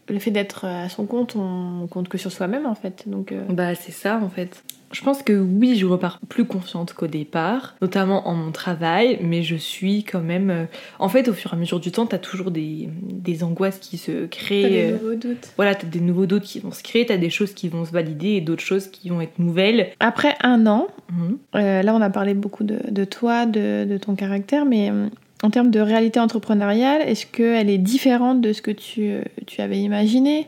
le 0.09 0.19
fait 0.19 0.31
d'être 0.31 0.65
à 0.65 0.89
son 0.89 1.05
compte, 1.05 1.35
on 1.35 1.87
compte 1.87 2.09
que 2.09 2.17
sur 2.17 2.31
soi-même 2.31 2.65
en 2.65 2.75
fait. 2.75 3.03
Donc, 3.07 3.33
Bah, 3.49 3.75
c'est 3.75 3.91
ça 3.91 4.19
en 4.21 4.29
fait. 4.29 4.63
Je 4.93 5.01
pense 5.01 5.23
que 5.23 5.33
oui, 5.33 5.75
je 5.75 5.87
repars 5.87 6.19
plus 6.29 6.45
confiante 6.45 6.93
qu'au 6.93 7.07
départ, 7.07 7.75
notamment 7.81 8.27
en 8.27 8.35
mon 8.35 8.51
travail, 8.51 9.17
mais 9.21 9.41
je 9.41 9.55
suis 9.55 10.03
quand 10.03 10.21
même. 10.21 10.49
Euh, 10.51 10.65
en 10.99 11.09
fait, 11.09 11.27
au 11.27 11.33
fur 11.33 11.51
et 11.51 11.55
à 11.55 11.59
mesure 11.59 11.79
du 11.79 11.91
temps, 11.91 12.05
t'as 12.05 12.19
toujours 12.19 12.51
des, 12.51 12.89
des 13.01 13.43
angoisses 13.43 13.79
qui 13.79 13.97
se 13.97 14.27
créent. 14.27 14.61
T'as 14.61 14.69
des 14.69 14.91
nouveaux 14.91 15.15
doutes. 15.15 15.53
Voilà, 15.55 15.73
t'as 15.73 15.87
des 15.87 15.99
nouveaux 15.99 16.27
doutes 16.27 16.43
qui 16.43 16.59
vont 16.59 16.71
se 16.71 16.83
créer, 16.83 17.07
t'as 17.07 17.17
des 17.17 17.31
choses 17.31 17.53
qui 17.53 17.69
vont 17.69 17.85
se 17.85 17.91
valider 17.91 18.33
et 18.33 18.41
d'autres 18.41 18.63
choses 18.63 18.87
qui 18.87 19.09
vont 19.09 19.19
être 19.19 19.39
nouvelles. 19.39 19.89
Après 19.99 20.35
un 20.41 20.67
an, 20.67 20.87
mhm. 21.11 21.37
euh, 21.55 21.81
là 21.81 21.95
on 21.95 22.01
a 22.01 22.11
parlé 22.11 22.35
beaucoup 22.35 22.63
de, 22.63 22.79
de 22.91 23.03
toi, 23.03 23.47
de, 23.47 23.85
de, 23.89 23.97
ton 23.97 24.13
caractère, 24.13 24.65
mais 24.65 24.91
euh, 24.91 25.07
en 25.43 25.49
termes 25.49 25.69
de 25.69 25.79
réalité 25.79 26.19
entrepreneuriale, 26.19 27.01
est-ce 27.01 27.25
qu'elle 27.25 27.69
est 27.69 27.77
différente 27.77 28.41
de 28.41 28.53
ce 28.53 28.61
que 28.61 28.71
tu, 28.71 29.11
tu 29.45 29.61
avais 29.61 29.79
imaginé 29.79 30.47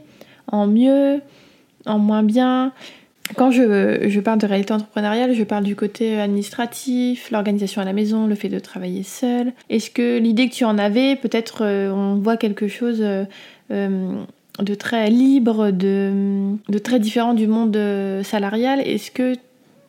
En 0.52 0.68
mieux 0.68 1.22
En 1.86 2.00
moins 2.00 2.24
bien? 2.24 2.72
Quand 3.36 3.52
je, 3.52 4.08
je, 4.08 4.20
parle 4.20 4.38
de 4.38 4.46
réalité 4.46 4.72
entrepreneuriale, 4.74 5.34
je 5.34 5.44
parle 5.44 5.64
du 5.64 5.76
côté 5.76 6.20
administratif, 6.20 7.32
l'organisation 7.32 7.82
à 7.82 7.86
la 7.86 7.92
maison, 7.92 8.28
le 8.28 8.36
fait 8.36 8.50
de 8.50 8.60
travailler 8.60 9.04
seul. 9.04 9.52
Est-ce 9.70 9.90
que 9.90 10.20
l'idée 10.20 10.48
que 10.48 10.54
tu 10.54 10.64
en 10.64 10.78
avais, 10.78 11.16
peut-être 11.16 11.64
euh, 11.64 11.92
on 11.92 12.16
voit 12.16 12.38
quelque 12.38 12.68
chose 12.68 13.00
euh, 13.02 13.26
euh, 13.72 14.14
de 14.60 14.76
très 14.76 15.10
libre, 15.10 15.72
de, 15.72 16.54
de, 16.70 16.78
très 16.78 17.00
différent 17.00 17.34
du 17.34 17.48
monde 17.48 17.78
salarial? 18.24 18.80
Est-ce 18.80 19.10
que 19.10 19.36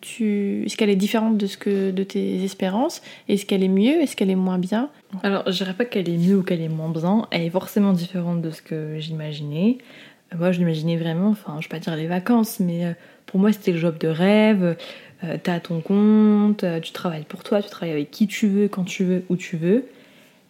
est-ce 0.02 0.76
qu'elle 0.76 0.90
est 0.90 0.96
différente 0.96 1.37
de 1.37 1.46
ce 1.46 1.56
que 1.56 1.90
de 1.90 2.02
tes 2.02 2.43
espérances? 2.44 3.02
Est-ce 3.28 3.46
qu'elle 3.46 3.62
est 3.62 3.69
mieux? 3.69 4.02
Est-ce 4.02 4.16
qu'elle 4.16 4.31
est 4.31 4.34
moins 4.34 4.58
bien? 4.58 4.90
Alors, 5.22 5.43
je 5.46 5.52
dirais 5.52 5.75
pas 5.75 5.84
qu'elle 5.84 6.08
est 6.08 6.16
mieux 6.16 6.37
ou 6.37 6.43
qu'elle 6.43 6.60
est 6.60 6.69
moins 6.69 6.90
bien. 6.90 7.26
Elle 7.31 7.43
est 7.43 7.50
forcément 7.50 7.93
différente 7.93 8.43
de 8.43 8.50
ce 8.50 8.62
que 8.62 8.98
j'imaginais. 8.98 9.78
Moi, 10.37 10.52
je 10.52 10.58
l'imaginais 10.58 10.96
vraiment, 10.96 11.28
enfin, 11.28 11.58
je 11.60 11.69
vais 11.69 11.70
pas 11.70 11.78
dire 11.78 11.94
les 11.96 12.08
vacances, 12.08 12.58
mais 12.60 12.94
pour 13.26 13.38
moi, 13.40 13.52
c'était 13.52 13.72
le 13.72 13.78
job 13.78 13.98
de 13.98 14.08
rêve. 14.08 14.76
Euh, 15.25 15.38
t'as 15.43 15.60
ton 15.60 15.81
compte, 15.81 16.64
euh, 16.64 16.81
tu 16.81 16.92
travailles 16.92 17.25
pour 17.25 17.42
toi, 17.42 17.62
tu 17.62 17.70
travailles 17.70 17.94
avec 17.94 18.10
qui 18.10 18.26
tu 18.26 18.49
veux, 18.49 18.69
quand 18.69 18.84
tu 18.84 19.04
veux, 19.04 19.25
où 19.28 19.37
tu 19.37 19.56
veux. 19.56 19.87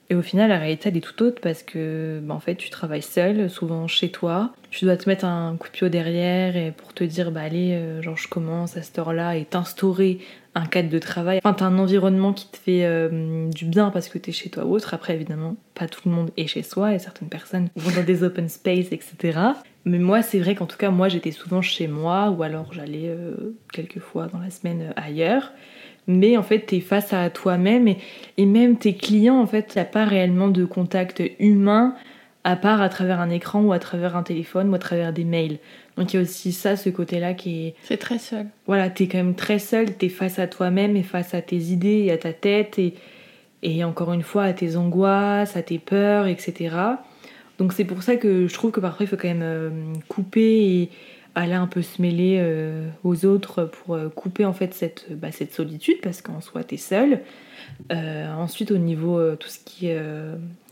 Et 0.08 0.14
au 0.14 0.22
final, 0.22 0.50
la 0.50 0.58
réalité, 0.58 0.88
elle 0.88 0.96
est 0.96 1.00
tout 1.00 1.22
autre 1.22 1.40
parce 1.40 1.62
que, 1.62 2.20
bah, 2.22 2.38
tu 2.56 2.70
travailles 2.70 3.02
seul, 3.02 3.50
souvent 3.50 3.88
chez 3.88 4.10
toi. 4.10 4.52
Tu 4.70 4.84
dois 4.84 4.96
te 4.96 5.08
mettre 5.08 5.24
un 5.24 5.56
coup 5.56 5.68
de 5.68 5.72
pied 5.72 5.90
derrière 5.90 6.56
et 6.56 6.70
pour 6.70 6.92
te 6.94 7.02
dire, 7.02 7.32
bah 7.32 7.40
allez, 7.40 7.72
euh, 7.72 8.02
genre 8.02 8.16
je 8.16 8.28
commence 8.28 8.76
à 8.76 8.82
cette 8.82 8.98
heure-là 8.98 9.36
et 9.36 9.44
t'instaurer 9.44 10.18
un 10.54 10.66
cadre 10.66 10.88
de 10.88 10.98
travail. 10.98 11.40
Enfin, 11.42 11.54
t'as 11.54 11.66
un 11.66 11.78
environnement 11.78 12.32
qui 12.32 12.48
te 12.48 12.56
fait 12.56 13.10
du 13.50 13.66
bien 13.66 13.90
parce 13.90 14.08
que 14.08 14.18
t'es 14.18 14.32
chez 14.32 14.48
toi 14.48 14.64
ou 14.64 14.74
autre. 14.74 14.94
Après, 14.94 15.14
évidemment, 15.14 15.56
pas 15.74 15.86
tout 15.86 16.00
le 16.06 16.12
monde 16.12 16.30
est 16.36 16.46
chez 16.46 16.62
soi 16.62 16.94
et 16.94 16.98
certaines 16.98 17.28
personnes 17.28 17.68
vont 17.76 17.94
dans 17.94 18.04
des 18.04 18.24
open 18.24 18.48
space, 18.48 18.86
etc. 18.90 19.38
Mais 19.86 19.98
moi, 19.98 20.20
c'est 20.20 20.40
vrai 20.40 20.56
qu'en 20.56 20.66
tout 20.66 20.76
cas, 20.76 20.90
moi, 20.90 21.08
j'étais 21.08 21.30
souvent 21.30 21.62
chez 21.62 21.86
moi 21.86 22.30
ou 22.30 22.42
alors 22.42 22.72
j'allais 22.72 23.08
euh, 23.08 23.54
quelques 23.72 24.00
fois 24.00 24.26
dans 24.26 24.40
la 24.40 24.50
semaine 24.50 24.88
euh, 24.90 24.92
ailleurs. 25.00 25.52
Mais 26.06 26.36
en 26.36 26.42
fait, 26.42 26.60
t'es 26.60 26.80
face 26.80 27.12
à 27.12 27.28
toi-même 27.30 27.88
et, 27.88 27.98
et, 28.36 28.46
même 28.46 28.76
tes 28.76 28.94
clients, 28.94 29.40
en 29.40 29.46
fait, 29.46 29.74
il 29.74 29.78
n'y 29.78 29.82
a 29.82 29.86
pas 29.86 30.04
réellement 30.04 30.48
de 30.48 30.64
contact 30.64 31.22
humain 31.40 31.94
à 32.46 32.54
part 32.54 32.80
à 32.80 32.88
travers 32.88 33.20
un 33.20 33.28
écran 33.28 33.60
ou 33.62 33.72
à 33.72 33.80
travers 33.80 34.16
un 34.16 34.22
téléphone 34.22 34.70
ou 34.70 34.74
à 34.76 34.78
travers 34.78 35.12
des 35.12 35.24
mails. 35.24 35.58
Donc 35.96 36.12
il 36.12 36.16
y 36.16 36.18
a 36.20 36.22
aussi 36.22 36.52
ça, 36.52 36.76
ce 36.76 36.90
côté-là 36.90 37.34
qui 37.34 37.66
est... 37.66 37.74
C'est 37.82 37.96
très 37.96 38.20
seul. 38.20 38.46
Voilà, 38.68 38.88
t'es 38.88 39.08
quand 39.08 39.18
même 39.18 39.34
très 39.34 39.58
seul, 39.58 39.92
t'es 39.96 40.08
face 40.08 40.38
à 40.38 40.46
toi-même 40.46 40.96
et 40.96 41.02
face 41.02 41.34
à 41.34 41.42
tes 41.42 41.56
idées 41.56 42.04
et 42.04 42.12
à 42.12 42.18
ta 42.18 42.32
tête 42.32 42.78
et, 42.78 42.94
et 43.64 43.82
encore 43.82 44.12
une 44.12 44.22
fois 44.22 44.44
à 44.44 44.52
tes 44.52 44.76
angoisses, 44.76 45.56
à 45.56 45.62
tes 45.62 45.80
peurs, 45.80 46.28
etc. 46.28 46.76
Donc 47.58 47.72
c'est 47.72 47.84
pour 47.84 48.04
ça 48.04 48.14
que 48.14 48.46
je 48.46 48.54
trouve 48.54 48.70
que 48.70 48.80
parfois 48.80 49.06
il 49.06 49.08
faut 49.08 49.16
quand 49.16 49.26
même 49.26 49.42
euh, 49.42 49.70
couper 50.08 50.82
et 50.82 50.90
aller 51.36 51.52
un 51.52 51.66
peu 51.66 51.82
se 51.82 52.00
mêler 52.00 52.38
euh, 52.40 52.88
aux 53.04 53.26
autres 53.26 53.64
pour 53.64 53.94
euh, 53.94 54.08
couper 54.08 54.44
en 54.44 54.54
fait 54.54 54.74
cette, 54.74 55.06
bah, 55.10 55.30
cette 55.30 55.52
solitude 55.52 56.00
parce 56.02 56.22
qu'en 56.22 56.40
soi 56.40 56.64
t'es 56.64 56.78
seul. 56.78 57.20
ensuite 57.90 58.70
au 58.70 58.78
niveau 58.78 59.36
tout 59.36 59.48
ce 59.48 59.58
qui 59.64 59.88
est 59.88 60.00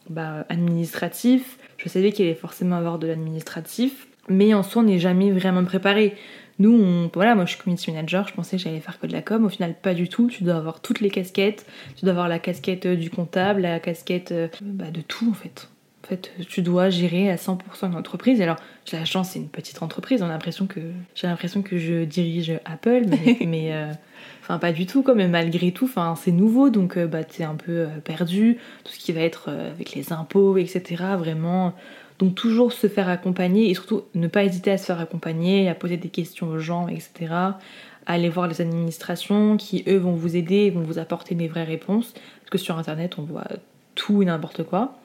bah, 0.08 0.46
administratif, 0.48 1.58
je 1.76 1.88
savais 1.88 2.12
qu'il 2.12 2.24
allait 2.24 2.34
forcément 2.34 2.76
avoir 2.76 2.98
de 2.98 3.06
l'administratif, 3.06 4.06
mais 4.28 4.54
en 4.54 4.62
soi 4.62 4.82
on 4.82 4.86
n'est 4.86 4.98
jamais 4.98 5.30
vraiment 5.30 5.64
préparé. 5.64 6.16
Nous, 6.60 7.10
voilà, 7.12 7.34
moi 7.34 7.46
je 7.46 7.54
suis 7.54 7.60
community 7.60 7.90
manager, 7.90 8.28
je 8.28 8.34
pensais 8.34 8.56
que 8.56 8.62
j'allais 8.62 8.80
faire 8.80 9.00
que 9.00 9.08
de 9.08 9.12
la 9.12 9.22
com, 9.22 9.44
au 9.44 9.48
final 9.48 9.74
pas 9.74 9.92
du 9.92 10.08
tout, 10.08 10.28
tu 10.28 10.44
dois 10.44 10.54
avoir 10.54 10.80
toutes 10.80 11.00
les 11.00 11.10
casquettes, 11.10 11.66
tu 11.96 12.04
dois 12.04 12.12
avoir 12.12 12.28
la 12.28 12.38
casquette 12.38 12.86
du 12.86 13.10
comptable, 13.10 13.62
la 13.62 13.80
casquette 13.80 14.32
bah, 14.62 14.90
de 14.90 15.00
tout 15.00 15.28
en 15.28 15.34
fait. 15.34 15.68
En 16.04 16.06
fait, 16.06 16.32
tu 16.50 16.60
dois 16.60 16.90
gérer 16.90 17.30
à 17.30 17.36
100% 17.36 17.86
une 17.86 17.94
entreprise. 17.94 18.42
Alors, 18.42 18.56
j'ai 18.84 18.98
la 18.98 19.06
chance, 19.06 19.30
c'est 19.30 19.38
une 19.38 19.48
petite 19.48 19.82
entreprise. 19.82 20.20
On 20.20 20.26
a 20.26 20.28
l'impression 20.28 20.66
que 20.66 20.80
j'ai 21.14 21.26
l'impression 21.26 21.62
que 21.62 21.78
je 21.78 22.04
dirige 22.04 22.52
Apple, 22.66 23.06
mais, 23.46 23.72
euh, 23.72 23.90
enfin 24.42 24.58
pas 24.58 24.72
du 24.72 24.84
tout. 24.84 25.02
Comme 25.02 25.26
malgré 25.28 25.72
tout, 25.72 25.86
enfin 25.86 26.14
c'est 26.14 26.30
nouveau, 26.30 26.68
donc 26.68 26.98
euh, 26.98 27.06
bah 27.06 27.24
t'es 27.24 27.42
un 27.42 27.54
peu 27.54 27.72
euh, 27.72 27.86
perdu. 28.04 28.58
Tout 28.84 28.92
ce 28.92 28.98
qui 28.98 29.12
va 29.12 29.22
être 29.22 29.48
avec 29.48 29.94
les 29.94 30.12
impôts, 30.12 30.58
etc. 30.58 30.82
Vraiment. 31.16 31.72
Donc 32.18 32.34
toujours 32.34 32.74
se 32.74 32.86
faire 32.86 33.08
accompagner 33.08 33.70
et 33.70 33.74
surtout 33.74 34.02
ne 34.14 34.26
pas 34.26 34.44
hésiter 34.44 34.72
à 34.72 34.76
se 34.76 34.84
faire 34.84 35.00
accompagner, 35.00 35.70
à 35.70 35.74
poser 35.74 35.96
des 35.96 36.10
questions 36.10 36.48
aux 36.48 36.58
gens, 36.58 36.86
etc. 36.86 37.12
À 37.30 37.56
aller 38.06 38.28
voir 38.28 38.46
les 38.46 38.60
administrations 38.60 39.56
qui, 39.56 39.84
eux, 39.88 39.96
vont 39.96 40.12
vous 40.12 40.36
aider, 40.36 40.68
vont 40.68 40.82
vous 40.82 40.98
apporter 40.98 41.34
des 41.34 41.48
vraies 41.48 41.64
réponses. 41.64 42.12
Parce 42.12 42.50
que 42.50 42.58
sur 42.58 42.76
Internet, 42.76 43.18
on 43.18 43.22
voit 43.22 43.48
tout 43.94 44.20
et 44.20 44.26
n'importe 44.26 44.64
quoi. 44.64 44.98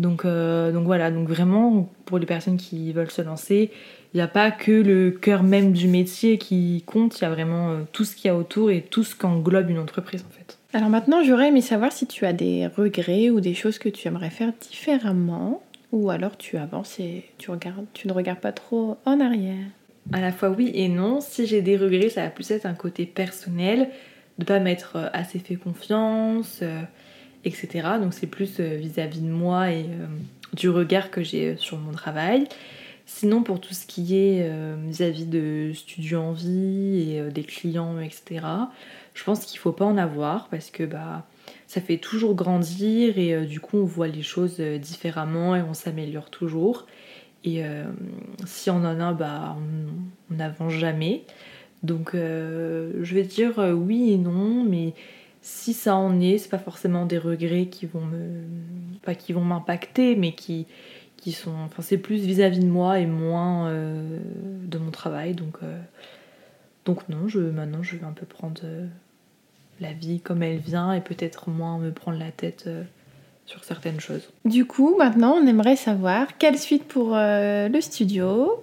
Donc, 0.00 0.24
euh, 0.24 0.72
donc 0.72 0.86
voilà, 0.86 1.10
donc 1.10 1.28
vraiment, 1.28 1.90
pour 2.06 2.18
les 2.18 2.24
personnes 2.24 2.56
qui 2.56 2.90
veulent 2.92 3.10
se 3.10 3.20
lancer, 3.20 3.70
il 4.14 4.16
n'y 4.16 4.22
a 4.22 4.28
pas 4.28 4.50
que 4.50 4.72
le 4.72 5.10
cœur 5.10 5.42
même 5.42 5.72
du 5.72 5.88
métier 5.88 6.38
qui 6.38 6.82
compte, 6.86 7.20
il 7.20 7.22
y 7.22 7.26
a 7.26 7.30
vraiment 7.30 7.70
euh, 7.70 7.80
tout 7.92 8.04
ce 8.04 8.16
qu'il 8.16 8.28
y 8.28 8.30
a 8.30 8.36
autour 8.36 8.70
et 8.70 8.80
tout 8.80 9.04
ce 9.04 9.14
qu'englobe 9.14 9.68
une 9.68 9.78
entreprise 9.78 10.24
en 10.26 10.32
fait. 10.32 10.58
Alors 10.72 10.88
maintenant, 10.88 11.22
j'aurais 11.22 11.48
aimé 11.48 11.60
savoir 11.60 11.92
si 11.92 12.06
tu 12.06 12.24
as 12.24 12.32
des 12.32 12.66
regrets 12.66 13.28
ou 13.28 13.40
des 13.40 13.52
choses 13.52 13.78
que 13.78 13.90
tu 13.90 14.08
aimerais 14.08 14.30
faire 14.30 14.52
différemment, 14.70 15.62
ou 15.92 16.08
alors 16.08 16.38
tu 16.38 16.56
avances 16.56 16.98
et 16.98 17.24
tu, 17.36 17.50
regardes, 17.50 17.84
tu 17.92 18.08
ne 18.08 18.14
regardes 18.14 18.40
pas 18.40 18.52
trop 18.52 18.96
en 19.04 19.20
arrière. 19.20 19.66
À 20.12 20.20
la 20.22 20.32
fois 20.32 20.48
oui 20.48 20.70
et 20.72 20.88
non. 20.88 21.20
Si 21.20 21.46
j'ai 21.46 21.60
des 21.60 21.76
regrets, 21.76 22.08
ça 22.08 22.22
va 22.22 22.30
plus 22.30 22.50
être 22.52 22.64
un 22.64 22.74
côté 22.74 23.04
personnel, 23.04 23.90
de 24.38 24.44
pas 24.44 24.60
m'être 24.60 24.96
euh, 24.96 25.08
assez 25.12 25.40
fait 25.40 25.56
confiance, 25.56 26.62
etc. 27.44 27.88
Donc 28.00 28.14
c'est 28.14 28.26
plus 28.26 28.60
euh, 28.60 28.76
vis-à-vis 28.76 29.20
de 29.20 29.30
moi 29.30 29.70
et 29.70 29.84
euh, 29.84 30.06
du 30.54 30.68
regard 30.68 31.10
que 31.10 31.22
j'ai 31.22 31.50
euh, 31.50 31.56
sur 31.56 31.78
mon 31.78 31.92
travail. 31.92 32.46
Sinon, 33.06 33.42
pour 33.42 33.60
tout 33.60 33.74
ce 33.74 33.86
qui 33.86 34.16
est 34.16 34.48
vis-à-vis 34.86 35.26
de 35.26 35.72
studio 35.74 36.20
en 36.20 36.32
vie 36.32 37.10
et 37.10 37.30
des 37.32 37.42
clients, 37.42 37.98
etc., 37.98 38.46
je 39.14 39.24
pense 39.24 39.46
qu'il 39.46 39.58
faut 39.58 39.72
pas 39.72 39.84
en 39.84 39.96
avoir 39.96 40.46
parce 40.46 40.70
que 40.70 40.84
bah, 40.84 41.26
ça 41.66 41.80
fait 41.80 41.96
toujours 41.96 42.36
grandir 42.36 43.18
et 43.18 43.44
du 43.46 43.58
coup, 43.58 43.78
on 43.78 43.84
voit 43.84 44.06
les 44.06 44.22
choses 44.22 44.60
différemment 44.60 45.56
et 45.56 45.62
on 45.62 45.74
s'améliore 45.74 46.30
toujours. 46.30 46.86
Et 47.42 47.64
si 48.46 48.70
on 48.70 48.76
en 48.76 49.00
a, 49.00 49.12
bah, 49.12 49.56
on 50.30 50.34
n'avance 50.36 50.74
jamais. 50.74 51.24
Donc, 51.82 52.10
je 52.14 53.12
vais 53.12 53.24
dire 53.24 53.58
oui 53.74 54.12
et 54.12 54.18
non, 54.18 54.62
mais 54.62 54.94
si 55.42 55.72
ça 55.72 55.94
en 55.96 56.20
est, 56.20 56.38
c'est 56.38 56.48
pas 56.48 56.58
forcément 56.58 57.06
des 57.06 57.18
regrets 57.18 57.66
qui 57.66 57.86
vont 57.86 58.04
me. 58.04 58.42
pas 59.02 59.14
qui 59.14 59.32
vont 59.32 59.44
m'impacter, 59.44 60.16
mais 60.16 60.32
qui, 60.32 60.66
qui 61.16 61.32
sont. 61.32 61.54
Enfin, 61.64 61.82
c'est 61.82 61.98
plus 61.98 62.20
vis-à-vis 62.20 62.60
de 62.60 62.66
moi 62.66 62.98
et 62.98 63.06
moins 63.06 63.68
euh, 63.68 64.18
de 64.64 64.78
mon 64.78 64.90
travail. 64.90 65.34
Donc, 65.34 65.56
euh, 65.62 65.80
donc 66.84 67.08
non, 67.08 67.26
je, 67.28 67.40
maintenant 67.40 67.82
je 67.82 67.96
vais 67.96 68.04
un 68.04 68.12
peu 68.12 68.26
prendre 68.26 68.60
euh, 68.64 68.86
la 69.80 69.92
vie 69.92 70.20
comme 70.20 70.42
elle 70.42 70.58
vient 70.58 70.92
et 70.92 71.00
peut-être 71.00 71.48
moins 71.48 71.78
me 71.78 71.90
prendre 71.90 72.18
la 72.18 72.30
tête 72.30 72.68
sur 73.46 73.64
certaines 73.64 74.00
choses. 74.00 74.28
Du 74.44 74.66
coup, 74.66 74.96
maintenant, 74.98 75.36
on 75.40 75.46
aimerait 75.46 75.76
savoir 75.76 76.36
quelle 76.36 76.58
suite 76.58 76.84
pour 76.84 77.14
le 77.14 77.80
studio, 77.80 78.62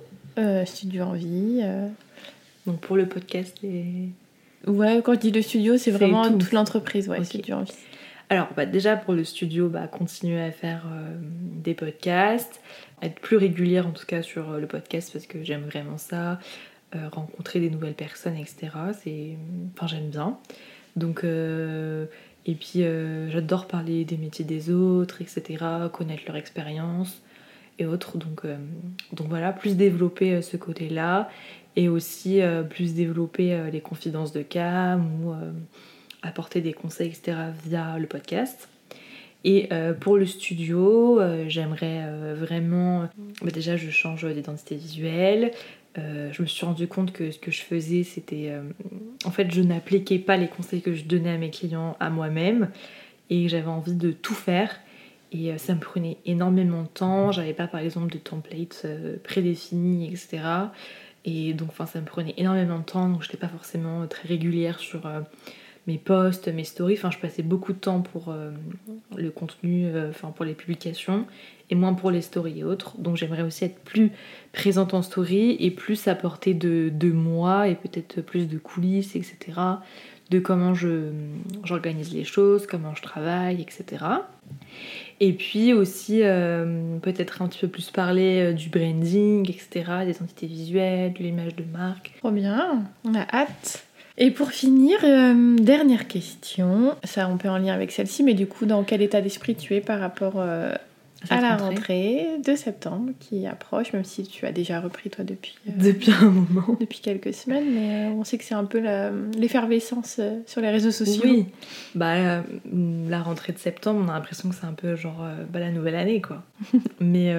studio 0.65 1.03
en 1.03 1.13
vie. 1.13 1.63
Donc 2.67 2.81
pour 2.81 2.97
le 2.97 3.07
podcast 3.07 3.57
et 3.63 4.09
Ouais, 4.67 5.01
quand 5.03 5.13
je 5.13 5.19
dis 5.19 5.31
le 5.31 5.41
studio, 5.41 5.77
c'est 5.77 5.91
vraiment 5.91 6.29
toute 6.37 6.51
l'entreprise, 6.51 7.07
ouais, 7.07 7.23
Alors, 8.29 8.49
bah, 8.55 8.65
déjà 8.65 8.97
pour 8.97 9.13
le 9.13 9.23
studio, 9.23 9.69
bah, 9.69 9.87
continuer 9.87 10.41
à 10.41 10.51
faire 10.51 10.83
euh, 10.91 11.15
des 11.21 11.73
podcasts, 11.73 12.59
être 13.01 13.19
plus 13.21 13.37
régulière 13.37 13.87
en 13.87 13.91
tout 13.91 14.05
cas 14.05 14.21
sur 14.21 14.51
euh, 14.51 14.59
le 14.59 14.67
podcast 14.67 15.11
parce 15.13 15.25
que 15.25 15.43
j'aime 15.43 15.63
vraiment 15.63 15.97
ça, 15.97 16.39
euh, 16.95 17.07
rencontrer 17.09 17.61
des 17.61 17.69
nouvelles 17.69 17.93
personnes, 17.93 18.35
etc. 18.35 18.69
C'est, 19.01 19.37
enfin, 19.73 19.87
j'aime 19.87 20.09
bien. 20.09 20.37
Donc, 20.97 21.23
et 21.23 22.55
puis 22.55 22.83
j'adore 23.29 23.67
parler 23.67 24.03
des 24.03 24.17
métiers 24.17 24.43
des 24.43 24.71
autres, 24.71 25.21
etc. 25.21 25.63
Connaître 25.93 26.23
leur 26.25 26.37
expérience 26.37 27.21
et 27.79 27.85
autres. 27.85 28.17
Donc, 28.17 28.43
donc 29.13 29.27
voilà, 29.27 29.53
plus 29.53 29.75
développer 29.75 30.41
ce 30.41 30.57
côté-là 30.57 31.29
et 31.77 31.87
aussi 31.89 32.41
euh, 32.41 32.63
plus 32.63 32.95
développer 32.95 33.53
euh, 33.53 33.69
les 33.69 33.81
confidences 33.81 34.33
de 34.33 34.41
Cam 34.41 35.07
ou 35.21 35.31
euh, 35.31 35.51
apporter 36.23 36.59
des 36.59 36.73
conseils, 36.73 37.09
etc. 37.09 37.37
via 37.65 37.99
le 37.99 38.07
podcast. 38.07 38.67
Et 39.43 39.69
pour 40.01 40.17
le 40.17 40.25
studio, 40.25 41.21
j'aimerais 41.47 42.33
vraiment... 42.33 43.07
Bah, 43.41 43.51
déjà, 43.53 43.77
je 43.77 43.89
change 43.89 44.25
d'identité 44.25 44.75
visuelle. 44.75 45.51
je 45.95 46.41
me 46.41 46.47
suis 46.47 46.65
rendu 46.65 46.87
compte 46.87 47.13
que 47.13 47.31
ce 47.31 47.39
que 47.39 47.49
je 47.51 47.61
faisais, 47.61 48.03
c'était... 48.03 48.51
en 49.23 49.31
fait, 49.31 49.49
je 49.53 49.61
n'appliquais 49.61 50.19
pas 50.19 50.35
les 50.35 50.49
conseils 50.49 50.81
que 50.81 50.93
je 50.93 51.05
donnais 51.05 51.29
à 51.29 51.37
mes 51.37 51.51
clients 51.51 51.95
à 52.01 52.09
moi-même. 52.09 52.71
Et 53.29 53.47
j'avais 53.47 53.69
envie 53.69 53.93
de 53.93 54.11
tout 54.11 54.33
faire. 54.33 54.81
Et 55.31 55.57
ça 55.57 55.75
me 55.75 55.79
prenait 55.79 56.17
énormément 56.25 56.83
de 56.83 56.87
temps. 56.87 57.31
J'avais 57.31 57.53
pas, 57.53 57.67
par 57.67 57.81
exemple, 57.81 58.11
de 58.13 58.17
templates 58.17 58.85
prédéfinis, 59.23 60.07
etc. 60.07 60.69
Et 61.29 61.53
donc, 61.53 61.71
ça 61.73 61.99
me 61.99 62.05
prenait 62.05 62.33
énormément 62.37 62.79
de 62.79 62.85
temps, 62.85 63.09
donc 63.09 63.21
je 63.21 63.27
n'étais 63.27 63.37
pas 63.37 63.49
forcément 63.49 64.07
très 64.07 64.29
régulière 64.29 64.79
sur 64.79 65.05
euh, 65.05 65.19
mes 65.85 65.97
posts, 65.97 66.47
mes 66.47 66.63
stories. 66.63 66.93
Enfin, 66.93 67.11
je 67.11 67.17
passais 67.17 67.43
beaucoup 67.43 67.73
de 67.73 67.77
temps 67.77 67.99
pour 67.99 68.29
euh, 68.29 68.51
le 69.13 69.29
contenu, 69.29 69.87
euh, 69.87 70.11
enfin, 70.11 70.29
pour 70.29 70.45
les 70.45 70.53
publications, 70.53 71.25
et 71.69 71.75
moins 71.75 71.93
pour 71.93 72.11
les 72.11 72.21
stories 72.21 72.59
et 72.59 72.63
autres. 72.63 72.97
Donc, 72.97 73.17
j'aimerais 73.17 73.41
aussi 73.41 73.65
être 73.65 73.77
plus 73.79 74.13
présente 74.53 74.93
en 74.93 75.01
story 75.01 75.57
et 75.59 75.69
plus 75.69 76.07
apporter 76.07 76.53
de, 76.53 76.89
de 76.93 77.11
moi 77.11 77.67
et 77.67 77.75
peut-être 77.75 78.21
plus 78.21 78.47
de 78.47 78.57
coulisses, 78.57 79.17
etc. 79.17 79.59
De 80.29 80.39
comment 80.39 80.73
j'organise 80.73 82.13
les 82.13 82.25
choses, 82.25 82.67
comment 82.67 82.93
je 82.95 83.01
travaille, 83.01 83.61
etc. 83.61 84.05
Et 85.19 85.33
puis 85.33 85.73
aussi 85.73 86.19
euh, 86.21 86.97
peut-être 86.99 87.41
un 87.41 87.47
petit 87.47 87.59
peu 87.59 87.67
plus 87.67 87.89
parler 87.89 88.51
euh, 88.51 88.53
du 88.53 88.69
branding, 88.69 89.49
etc., 89.49 89.91
des 90.05 90.21
entités 90.21 90.47
visuelles, 90.47 91.13
de 91.13 91.19
l'image 91.19 91.55
de 91.55 91.63
marque. 91.63 92.13
Trop 92.19 92.31
bien, 92.31 92.83
on 93.03 93.15
a 93.15 93.25
hâte. 93.33 93.85
Et 94.19 94.31
pour 94.31 94.51
finir, 94.51 94.97
euh, 95.03 95.55
dernière 95.55 96.07
question, 96.07 96.95
ça 97.03 97.29
on 97.29 97.37
peut 97.37 97.49
en 97.49 97.57
lien 97.57 97.73
avec 97.73 97.91
celle-ci, 97.91 98.23
mais 98.23 98.33
du 98.33 98.47
coup 98.47 98.65
dans 98.65 98.83
quel 98.83 99.01
état 99.01 99.21
d'esprit 99.21 99.55
tu 99.55 99.75
es 99.75 99.81
par 99.81 99.99
rapport 99.99 100.43
à 101.29 101.41
la 101.41 101.57
rentrée. 101.57 102.27
de 102.45 102.55
septembre 102.55 103.11
qui 103.19 103.47
approche, 103.47 103.93
même 103.93 104.03
si 104.03 104.23
tu 104.23 104.45
as 104.45 104.51
déjà 104.51 104.79
repris 104.79 105.09
toi 105.09 105.23
depuis, 105.23 105.55
euh, 105.67 105.71
depuis 105.75 106.11
un 106.11 106.29
moment. 106.29 106.77
Depuis 106.79 106.99
quelques 106.99 107.33
semaines, 107.33 107.73
mais 107.73 108.07
euh, 108.07 108.09
on 108.11 108.23
sait 108.23 108.37
que 108.37 108.43
c'est 108.43 108.53
un 108.53 108.65
peu 108.65 108.81
l'effervescence 109.37 110.17
euh, 110.19 110.39
sur 110.45 110.61
les 110.61 110.69
réseaux 110.69 110.91
sociaux. 110.91 111.23
Oui, 111.25 111.45
bah, 111.95 112.43
la 112.73 113.21
rentrée 113.21 113.53
de 113.53 113.57
septembre, 113.57 114.01
on 114.05 114.09
a 114.09 114.13
l'impression 114.13 114.49
que 114.49 114.55
c'est 114.55 114.65
un 114.65 114.73
peu 114.73 114.95
genre 114.95 115.25
bah, 115.51 115.59
la 115.59 115.71
nouvelle 115.71 115.95
année 115.95 116.21
quoi. 116.21 116.43
mais 116.99 117.33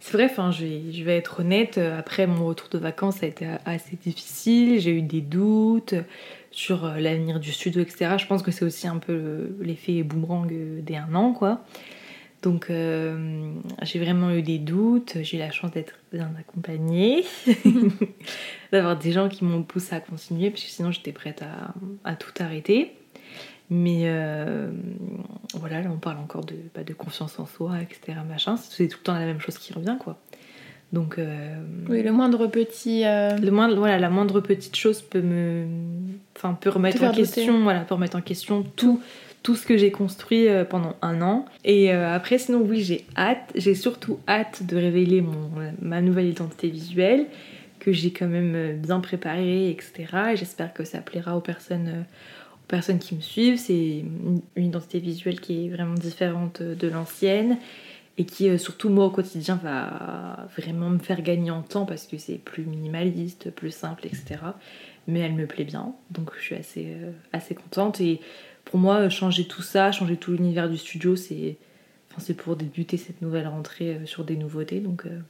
c'est 0.00 0.12
vrai, 0.12 0.30
je 0.50 0.64
vais, 0.64 0.92
je 0.92 1.04
vais 1.04 1.16
être 1.16 1.40
honnête, 1.40 1.78
après 1.78 2.26
mon 2.26 2.46
retour 2.46 2.68
de 2.68 2.78
vacances, 2.78 3.16
ça 3.16 3.26
a 3.26 3.28
été 3.28 3.46
assez 3.64 3.96
difficile, 3.96 4.80
j'ai 4.80 4.92
eu 4.92 5.02
des 5.02 5.20
doutes 5.20 5.94
sur 6.50 6.86
l'avenir 6.86 7.40
du 7.40 7.52
studio, 7.52 7.82
etc. 7.82 8.12
Je 8.18 8.26
pense 8.26 8.42
que 8.42 8.50
c'est 8.50 8.64
aussi 8.64 8.86
un 8.86 8.98
peu 8.98 9.56
l'effet 9.60 10.02
boomerang 10.02 10.46
des 10.46 10.96
un 10.96 11.14
an 11.14 11.32
quoi. 11.32 11.64
Donc 12.44 12.68
euh, 12.68 13.54
j'ai 13.82 13.98
vraiment 13.98 14.30
eu 14.30 14.42
des 14.42 14.58
doutes, 14.58 15.16
j'ai 15.22 15.38
eu 15.38 15.40
la 15.40 15.50
chance 15.50 15.70
d'être 15.70 15.94
bien 16.12 16.30
accompagnée, 16.38 17.24
d'avoir 18.72 18.98
des 18.98 19.12
gens 19.12 19.30
qui 19.30 19.44
m'ont 19.44 19.62
poussé 19.62 19.94
à 19.94 20.00
continuer, 20.00 20.50
parce 20.50 20.62
que 20.62 20.68
sinon 20.68 20.90
j'étais 20.90 21.12
prête 21.12 21.42
à, 22.04 22.14
tout 22.16 22.32
arrêter. 22.40 22.92
Mais 23.70 24.02
euh, 24.04 24.70
voilà, 25.54 25.80
là 25.80 25.88
on 25.90 25.96
parle 25.96 26.18
encore 26.18 26.44
de, 26.44 26.56
bah, 26.74 26.84
de 26.84 26.92
confiance 26.92 27.38
en 27.38 27.46
soi, 27.46 27.80
etc. 27.80 28.18
Machin. 28.28 28.58
C'est 28.58 28.88
tout 28.88 28.98
le 29.00 29.04
temps 29.04 29.14
la 29.14 29.24
même 29.24 29.40
chose 29.40 29.56
qui 29.56 29.72
revient, 29.72 29.96
quoi. 29.98 30.18
Donc, 30.92 31.18
euh, 31.18 31.56
oui, 31.88 32.02
le 32.02 32.12
moindre 32.12 32.46
petit. 32.46 33.04
Le 33.04 33.50
moindre, 33.50 33.76
voilà, 33.76 33.98
la 33.98 34.10
moindre 34.10 34.40
petite 34.40 34.76
chose 34.76 35.00
peut 35.00 35.22
me, 35.22 35.66
enfin, 36.36 36.52
peut 36.52 36.68
remettre 36.68 37.02
en 37.02 37.10
question, 37.10 37.62
voilà, 37.62 37.80
peut 37.80 37.94
remettre 37.94 38.18
en 38.18 38.20
question 38.20 38.64
tout 38.76 39.00
tout 39.44 39.54
ce 39.56 39.66
que 39.66 39.76
j'ai 39.76 39.92
construit 39.92 40.48
euh, 40.48 40.64
pendant 40.64 40.96
un 41.02 41.20
an. 41.22 41.44
Et 41.64 41.92
euh, 41.92 42.12
après, 42.12 42.38
sinon, 42.38 42.62
oui, 42.66 42.82
j'ai 42.82 43.04
hâte. 43.16 43.52
J'ai 43.54 43.74
surtout 43.74 44.18
hâte 44.26 44.64
de 44.64 44.74
révéler 44.76 45.20
mon, 45.20 45.50
ma 45.80 46.00
nouvelle 46.00 46.26
identité 46.26 46.68
visuelle 46.68 47.26
que 47.78 47.92
j'ai 47.92 48.10
quand 48.10 48.26
même 48.26 48.54
euh, 48.56 48.72
bien 48.72 49.00
préparée, 49.00 49.70
etc. 49.70 50.06
Et 50.32 50.36
j'espère 50.36 50.72
que 50.72 50.82
ça 50.82 50.98
plaira 50.98 51.36
aux 51.36 51.42
personnes 51.42 52.06
qui 52.98 53.14
me 53.14 53.20
suivent. 53.20 53.58
C'est 53.58 54.02
une 54.56 54.64
identité 54.64 54.98
visuelle 54.98 55.38
qui 55.38 55.66
est 55.66 55.68
vraiment 55.68 55.94
différente 55.94 56.62
de 56.62 56.88
l'ancienne 56.88 57.58
et 58.16 58.24
qui 58.24 58.58
surtout 58.58 58.90
moi 58.90 59.06
au 59.06 59.10
quotidien 59.10 59.58
va 59.62 60.46
vraiment 60.56 60.90
me 60.90 60.98
faire 60.98 61.20
gagner 61.22 61.50
en 61.50 61.62
temps 61.62 61.84
parce 61.84 62.06
que 62.06 62.16
c'est 62.16 62.38
plus 62.38 62.64
minimaliste, 62.64 63.50
plus 63.50 63.72
simple, 63.72 64.06
etc. 64.06 64.40
Mais 65.06 65.20
elle 65.20 65.34
me 65.34 65.46
plaît 65.46 65.64
bien, 65.64 65.94
donc 66.10 66.30
je 66.38 66.42
suis 66.42 66.54
assez, 66.54 66.96
assez 67.32 67.54
contente 67.54 68.00
et 68.00 68.20
pour 68.64 68.78
moi, 68.78 69.08
changer 69.08 69.44
tout 69.44 69.62
ça, 69.62 69.92
changer 69.92 70.16
tout 70.16 70.32
l'univers 70.32 70.68
du 70.68 70.76
studio, 70.76 71.16
c'est 71.16 71.56
enfin, 72.16 72.32
pour 72.34 72.56
débuter 72.56 72.96
cette 72.96 73.22
nouvelle 73.22 73.46
rentrée 73.46 73.94
euh, 73.94 74.06
sur 74.06 74.24
des 74.24 74.36
nouveautés. 74.36 74.80
Donc, 74.80 75.06
euh, 75.06 75.20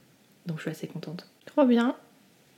donc 0.45 0.57
je 0.57 0.63
suis 0.63 0.71
assez 0.71 0.87
contente. 0.87 1.27
Trop 1.45 1.65
bien. 1.65 1.95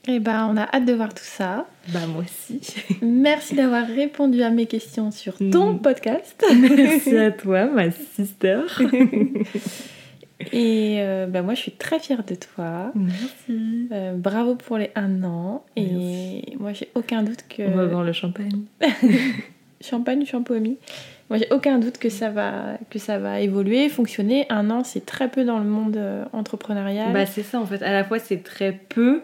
Et 0.06 0.14
eh 0.14 0.20
ben, 0.20 0.48
on 0.50 0.56
a 0.56 0.62
hâte 0.62 0.86
de 0.86 0.92
voir 0.92 1.12
tout 1.12 1.24
ça. 1.24 1.66
Bah, 1.92 2.06
moi 2.06 2.22
aussi. 2.22 2.60
Merci 3.02 3.56
d'avoir 3.56 3.86
répondu 3.86 4.42
à 4.42 4.50
mes 4.50 4.66
questions 4.66 5.10
sur 5.10 5.36
ton 5.36 5.74
mm. 5.74 5.82
podcast. 5.82 6.42
Merci 6.58 7.16
à 7.16 7.32
toi, 7.32 7.66
ma 7.66 7.90
sister. 7.90 8.62
Et 10.52 10.98
euh, 11.00 11.26
bah, 11.26 11.42
moi, 11.42 11.54
je 11.54 11.60
suis 11.60 11.72
très 11.72 11.98
fière 11.98 12.22
de 12.24 12.34
toi. 12.36 12.92
Merci. 12.94 13.88
Euh, 13.92 14.14
bravo 14.16 14.54
pour 14.54 14.78
les 14.78 14.90
un 14.94 15.24
an. 15.24 15.64
Et 15.76 16.54
moi, 16.58 16.72
j'ai 16.72 16.88
aucun 16.94 17.22
doute 17.22 17.44
que. 17.48 17.62
On 17.62 17.76
va 17.76 17.86
voir 17.86 18.04
le 18.04 18.12
champagne. 18.12 18.62
Champagne 19.80 20.22
ou 20.22 20.26
champomis 20.26 20.76
Moi, 21.30 21.38
j'ai 21.38 21.46
aucun 21.52 21.78
doute 21.78 21.98
que 21.98 22.08
ça 22.08 22.30
va, 22.30 22.78
que 22.90 22.98
ça 22.98 23.18
va 23.20 23.40
évoluer, 23.40 23.88
fonctionner. 23.88 24.44
Un 24.50 24.70
an, 24.70 24.82
c'est 24.82 25.06
très 25.06 25.28
peu 25.30 25.44
dans 25.44 25.60
le 25.60 25.66
monde 25.66 25.96
euh, 25.96 26.24
entrepreneurial. 26.32 27.12
Bah, 27.12 27.26
c'est 27.26 27.44
ça 27.44 27.60
en 27.60 27.66
fait. 27.66 27.80
À 27.84 27.92
la 27.92 28.02
fois, 28.02 28.18
c'est 28.18 28.42
très 28.42 28.72
peu, 28.72 29.22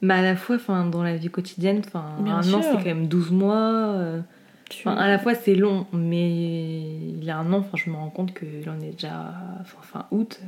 mais 0.00 0.14
à 0.14 0.22
la 0.22 0.34
fois, 0.34 0.56
enfin, 0.56 0.86
dans 0.86 1.02
la 1.02 1.14
vie 1.16 1.28
quotidienne, 1.28 1.82
enfin, 1.86 2.06
un 2.26 2.42
sûr. 2.42 2.56
an, 2.56 2.62
c'est 2.62 2.72
quand 2.78 2.84
même 2.86 3.06
12 3.06 3.32
mois. 3.32 3.54
euh, 3.56 4.20
Tu- 4.74 4.88
Enfin, 4.88 4.96
à 4.96 5.08
la 5.08 5.18
fois, 5.18 5.34
c'est 5.34 5.54
long, 5.54 5.86
mais 5.92 6.30
il 6.30 7.22
y 7.22 7.30
a 7.30 7.36
un 7.36 7.52
an, 7.52 7.58
enfin, 7.58 7.76
je 7.76 7.90
me 7.90 7.96
rends 7.96 8.08
compte 8.10 8.32
que 8.32 8.46
là, 8.64 8.72
on 8.78 8.82
est 8.82 8.92
déjà 8.92 9.34
enfin, 9.60 9.78
fin 9.82 10.06
août. 10.10 10.40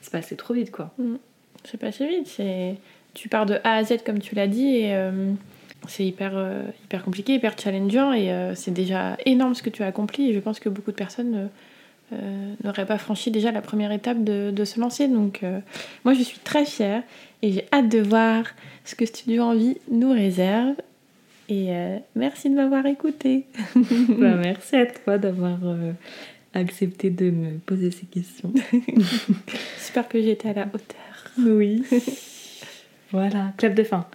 C'est 0.00 0.10
passé 0.12 0.34
trop 0.34 0.54
vite, 0.54 0.70
quoi. 0.70 0.94
C'est 1.64 1.78
passé 1.78 2.06
vite. 2.08 2.26
C'est... 2.26 2.76
Tu 3.12 3.28
pars 3.28 3.44
de 3.44 3.58
A 3.64 3.74
à 3.76 3.84
Z, 3.84 3.98
comme 4.04 4.18
tu 4.18 4.34
l'as 4.34 4.46
dit, 4.46 4.76
et 4.76 4.94
euh, 4.94 5.30
c'est 5.88 6.04
hyper, 6.06 6.32
euh, 6.34 6.62
hyper 6.84 7.02
compliqué, 7.04 7.34
hyper 7.34 7.54
challengeant, 7.58 8.12
et 8.12 8.30
euh, 8.32 8.54
c'est 8.54 8.70
déjà 8.70 9.16
énorme 9.26 9.54
ce 9.54 9.62
que 9.62 9.70
tu 9.70 9.82
as 9.82 9.86
accompli. 9.86 10.30
Et 10.30 10.34
je 10.34 10.40
pense 10.40 10.58
que 10.58 10.68
beaucoup 10.70 10.90
de 10.90 10.96
personnes 10.96 11.48
n'auraient 12.64 12.86
pas 12.86 12.98
franchi 12.98 13.30
déjà 13.30 13.50
la 13.52 13.60
première 13.62 13.90
étape 13.92 14.22
de, 14.22 14.50
de 14.52 14.64
se 14.64 14.78
lancer. 14.80 15.08
Donc, 15.08 15.42
moi, 16.04 16.14
je 16.14 16.22
suis 16.22 16.38
très 16.38 16.64
fière, 16.64 17.02
et 17.42 17.52
j'ai 17.52 17.66
hâte 17.72 17.88
de 17.90 17.98
voir 18.00 18.44
ce 18.84 18.94
que 18.94 19.04
Studio 19.04 19.42
Envie 19.42 19.76
nous 19.90 20.12
réserve. 20.12 20.76
Et 21.48 21.68
euh, 21.70 21.98
merci 22.14 22.50
de 22.50 22.54
m'avoir 22.54 22.86
écouté. 22.86 23.46
Bah, 24.08 24.34
merci 24.36 24.76
à 24.76 24.86
toi 24.86 25.18
d'avoir 25.18 25.58
euh, 25.62 25.92
accepté 26.54 27.10
de 27.10 27.30
me 27.30 27.58
poser 27.58 27.90
ces 27.90 28.06
questions. 28.06 28.52
J'espère 29.76 30.08
que 30.08 30.18
été 30.18 30.48
à 30.48 30.54
la 30.54 30.66
hauteur. 30.66 31.30
Oui. 31.38 31.84
voilà, 33.12 33.52
clap 33.56 33.74
de 33.74 33.84
fin. 33.84 34.06